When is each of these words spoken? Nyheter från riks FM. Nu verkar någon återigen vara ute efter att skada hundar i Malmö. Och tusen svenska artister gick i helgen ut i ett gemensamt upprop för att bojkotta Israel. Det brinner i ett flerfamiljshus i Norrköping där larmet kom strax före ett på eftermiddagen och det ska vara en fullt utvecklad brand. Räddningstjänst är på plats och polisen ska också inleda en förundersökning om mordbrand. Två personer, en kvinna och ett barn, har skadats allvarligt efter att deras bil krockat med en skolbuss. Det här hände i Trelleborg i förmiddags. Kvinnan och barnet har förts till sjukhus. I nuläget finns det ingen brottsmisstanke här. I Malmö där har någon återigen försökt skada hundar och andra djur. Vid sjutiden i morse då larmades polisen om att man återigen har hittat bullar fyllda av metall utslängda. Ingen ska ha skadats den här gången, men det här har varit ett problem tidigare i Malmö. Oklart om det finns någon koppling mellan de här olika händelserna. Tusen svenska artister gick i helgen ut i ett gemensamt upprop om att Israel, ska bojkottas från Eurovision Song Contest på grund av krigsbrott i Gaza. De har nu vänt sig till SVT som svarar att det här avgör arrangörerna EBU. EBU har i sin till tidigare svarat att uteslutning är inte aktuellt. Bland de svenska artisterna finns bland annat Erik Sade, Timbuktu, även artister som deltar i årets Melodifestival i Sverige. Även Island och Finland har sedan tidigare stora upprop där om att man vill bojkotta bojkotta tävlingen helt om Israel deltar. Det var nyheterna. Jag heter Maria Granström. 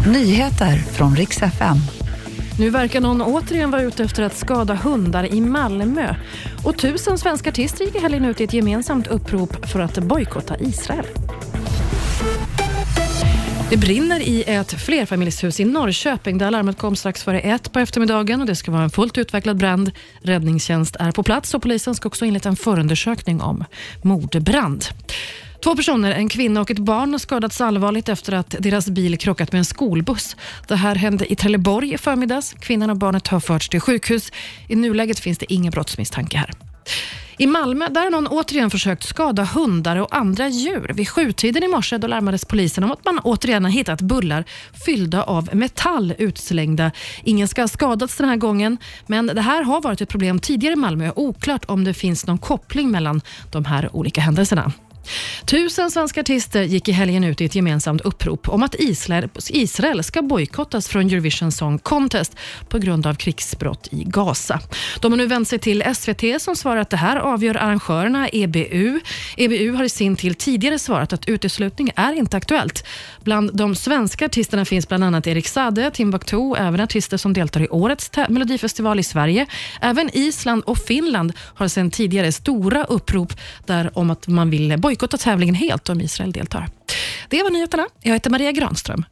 Nyheter 0.00 0.76
från 0.76 1.16
riks 1.16 1.42
FM. 1.42 1.76
Nu 2.58 2.70
verkar 2.70 3.00
någon 3.00 3.22
återigen 3.22 3.70
vara 3.70 3.82
ute 3.82 4.04
efter 4.04 4.22
att 4.22 4.36
skada 4.36 4.74
hundar 4.74 5.34
i 5.34 5.40
Malmö. 5.40 6.14
Och 6.64 6.78
tusen 6.78 7.18
svenska 7.18 7.50
artister 7.50 7.84
gick 7.84 7.94
i 7.94 7.98
helgen 7.98 8.24
ut 8.24 8.40
i 8.40 8.44
ett 8.44 8.52
gemensamt 8.52 9.06
upprop 9.06 9.66
för 9.66 9.80
att 9.80 9.98
bojkotta 9.98 10.56
Israel. 10.60 11.06
Det 13.70 13.76
brinner 13.76 14.20
i 14.20 14.44
ett 14.46 14.72
flerfamiljshus 14.72 15.60
i 15.60 15.64
Norrköping 15.64 16.38
där 16.38 16.50
larmet 16.50 16.78
kom 16.78 16.96
strax 16.96 17.24
före 17.24 17.40
ett 17.40 17.72
på 17.72 17.78
eftermiddagen 17.78 18.40
och 18.40 18.46
det 18.46 18.56
ska 18.56 18.70
vara 18.70 18.82
en 18.82 18.90
fullt 18.90 19.18
utvecklad 19.18 19.56
brand. 19.56 19.90
Räddningstjänst 20.22 20.96
är 20.96 21.12
på 21.12 21.22
plats 21.22 21.54
och 21.54 21.62
polisen 21.62 21.94
ska 21.94 22.06
också 22.06 22.24
inleda 22.24 22.48
en 22.48 22.56
förundersökning 22.56 23.40
om 23.40 23.64
mordbrand. 24.02 24.84
Två 25.64 25.76
personer, 25.76 26.10
en 26.10 26.28
kvinna 26.28 26.60
och 26.60 26.70
ett 26.70 26.78
barn, 26.78 27.12
har 27.12 27.18
skadats 27.18 27.60
allvarligt 27.60 28.08
efter 28.08 28.32
att 28.32 28.54
deras 28.58 28.88
bil 28.88 29.18
krockat 29.18 29.52
med 29.52 29.58
en 29.58 29.64
skolbuss. 29.64 30.36
Det 30.68 30.76
här 30.76 30.94
hände 30.94 31.32
i 31.32 31.36
Trelleborg 31.36 31.94
i 31.94 31.98
förmiddags. 31.98 32.54
Kvinnan 32.60 32.90
och 32.90 32.96
barnet 32.96 33.28
har 33.28 33.40
förts 33.40 33.68
till 33.68 33.80
sjukhus. 33.80 34.32
I 34.68 34.76
nuläget 34.76 35.18
finns 35.18 35.38
det 35.38 35.52
ingen 35.52 35.70
brottsmisstanke 35.70 36.38
här. 36.38 36.50
I 37.38 37.46
Malmö 37.46 37.88
där 37.88 38.02
har 38.02 38.10
någon 38.10 38.26
återigen 38.26 38.70
försökt 38.70 39.02
skada 39.02 39.44
hundar 39.44 39.96
och 39.96 40.16
andra 40.16 40.48
djur. 40.48 40.90
Vid 40.94 41.08
sjutiden 41.08 41.62
i 41.62 41.68
morse 41.68 41.98
då 41.98 42.06
larmades 42.06 42.44
polisen 42.44 42.84
om 42.84 42.92
att 42.92 43.04
man 43.04 43.18
återigen 43.18 43.64
har 43.64 43.70
hittat 43.70 44.00
bullar 44.00 44.44
fyllda 44.86 45.22
av 45.22 45.50
metall 45.52 46.14
utslängda. 46.18 46.90
Ingen 47.22 47.48
ska 47.48 47.62
ha 47.62 47.68
skadats 47.68 48.16
den 48.16 48.28
här 48.28 48.36
gången, 48.36 48.78
men 49.06 49.26
det 49.26 49.40
här 49.40 49.62
har 49.62 49.80
varit 49.80 50.00
ett 50.00 50.08
problem 50.08 50.38
tidigare 50.38 50.72
i 50.72 50.76
Malmö. 50.76 51.10
Oklart 51.16 51.64
om 51.64 51.84
det 51.84 51.94
finns 51.94 52.26
någon 52.26 52.38
koppling 52.38 52.90
mellan 52.90 53.20
de 53.52 53.64
här 53.64 53.96
olika 53.96 54.20
händelserna. 54.20 54.72
Tusen 55.46 55.90
svenska 55.90 56.20
artister 56.20 56.62
gick 56.62 56.88
i 56.88 56.92
helgen 56.92 57.24
ut 57.24 57.40
i 57.40 57.44
ett 57.44 57.54
gemensamt 57.54 58.00
upprop 58.00 58.48
om 58.48 58.62
att 58.62 58.74
Israel, 59.48 60.04
ska 60.04 60.22
bojkottas 60.22 60.88
från 60.88 61.06
Eurovision 61.06 61.52
Song 61.52 61.78
Contest 61.78 62.36
på 62.68 62.78
grund 62.78 63.06
av 63.06 63.14
krigsbrott 63.14 63.88
i 63.90 64.04
Gaza. 64.04 64.60
De 65.00 65.12
har 65.12 65.16
nu 65.16 65.26
vänt 65.26 65.48
sig 65.48 65.58
till 65.58 65.84
SVT 65.94 66.42
som 66.42 66.56
svarar 66.56 66.80
att 66.80 66.90
det 66.90 66.96
här 66.96 67.16
avgör 67.16 67.56
arrangörerna 67.56 68.28
EBU. 68.28 69.00
EBU 69.36 69.72
har 69.72 69.84
i 69.84 69.88
sin 69.88 70.16
till 70.16 70.34
tidigare 70.34 70.78
svarat 70.78 71.12
att 71.12 71.28
uteslutning 71.28 71.90
är 71.96 72.12
inte 72.12 72.36
aktuellt. 72.36 72.86
Bland 73.22 73.56
de 73.56 73.74
svenska 73.74 74.24
artisterna 74.24 74.64
finns 74.64 74.88
bland 74.88 75.04
annat 75.04 75.26
Erik 75.26 75.48
Sade, 75.48 75.90
Timbuktu, 75.90 76.54
även 76.58 76.80
artister 76.80 77.16
som 77.16 77.32
deltar 77.32 77.60
i 77.60 77.68
årets 77.68 78.10
Melodifestival 78.28 79.00
i 79.00 79.02
Sverige. 79.02 79.46
Även 79.80 80.10
Island 80.12 80.62
och 80.66 80.78
Finland 80.78 81.32
har 81.38 81.68
sedan 81.68 81.90
tidigare 81.90 82.32
stora 82.32 82.84
upprop 82.84 83.32
där 83.66 83.98
om 83.98 84.10
att 84.10 84.28
man 84.28 84.50
vill 84.50 84.78
bojkotta 84.78 84.93
bojkotta 84.94 85.18
tävlingen 85.18 85.54
helt 85.54 85.88
om 85.88 86.00
Israel 86.00 86.32
deltar. 86.32 86.68
Det 87.28 87.42
var 87.42 87.50
nyheterna. 87.50 87.86
Jag 88.02 88.12
heter 88.12 88.30
Maria 88.30 88.52
Granström. 88.52 89.04